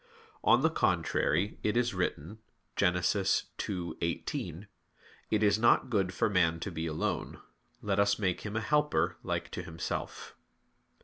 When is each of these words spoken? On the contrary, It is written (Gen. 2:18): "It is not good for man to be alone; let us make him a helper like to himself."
On 0.43 0.63
the 0.63 0.71
contrary, 0.71 1.59
It 1.61 1.77
is 1.77 1.93
written 1.93 2.39
(Gen. 2.75 2.95
2:18): 2.95 4.65
"It 5.29 5.43
is 5.43 5.59
not 5.59 5.91
good 5.91 6.11
for 6.11 6.27
man 6.27 6.59
to 6.61 6.71
be 6.71 6.87
alone; 6.87 7.39
let 7.83 7.99
us 7.99 8.17
make 8.17 8.41
him 8.41 8.55
a 8.55 8.61
helper 8.61 9.17
like 9.21 9.51
to 9.51 9.61
himself." 9.61 10.33